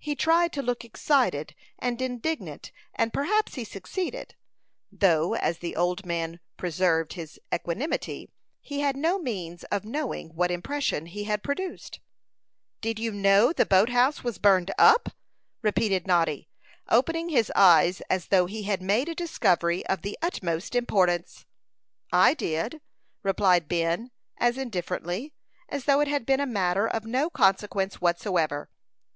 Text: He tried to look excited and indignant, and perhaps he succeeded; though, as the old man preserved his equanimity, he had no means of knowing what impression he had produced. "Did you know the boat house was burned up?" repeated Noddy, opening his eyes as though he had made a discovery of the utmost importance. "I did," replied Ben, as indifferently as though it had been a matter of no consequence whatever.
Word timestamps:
He 0.00 0.16
tried 0.16 0.52
to 0.54 0.62
look 0.64 0.84
excited 0.84 1.54
and 1.78 2.02
indignant, 2.02 2.72
and 2.92 3.12
perhaps 3.12 3.54
he 3.54 3.62
succeeded; 3.62 4.34
though, 4.90 5.34
as 5.36 5.58
the 5.58 5.76
old 5.76 6.04
man 6.04 6.40
preserved 6.56 7.12
his 7.12 7.38
equanimity, 7.54 8.32
he 8.60 8.80
had 8.80 8.96
no 8.96 9.16
means 9.20 9.62
of 9.70 9.84
knowing 9.84 10.30
what 10.34 10.50
impression 10.50 11.06
he 11.06 11.22
had 11.22 11.44
produced. 11.44 12.00
"Did 12.80 12.98
you 12.98 13.12
know 13.12 13.52
the 13.52 13.64
boat 13.64 13.90
house 13.90 14.24
was 14.24 14.38
burned 14.38 14.72
up?" 14.76 15.10
repeated 15.62 16.04
Noddy, 16.04 16.48
opening 16.88 17.28
his 17.28 17.52
eyes 17.54 18.00
as 18.10 18.26
though 18.26 18.46
he 18.46 18.64
had 18.64 18.82
made 18.82 19.08
a 19.08 19.14
discovery 19.14 19.86
of 19.86 20.02
the 20.02 20.18
utmost 20.20 20.74
importance. 20.74 21.46
"I 22.12 22.34
did," 22.34 22.80
replied 23.22 23.68
Ben, 23.68 24.10
as 24.36 24.58
indifferently 24.58 25.32
as 25.68 25.84
though 25.84 26.00
it 26.00 26.08
had 26.08 26.26
been 26.26 26.40
a 26.40 26.44
matter 26.44 26.88
of 26.88 27.04
no 27.04 27.30
consequence 27.30 28.00
whatever. 28.00 28.68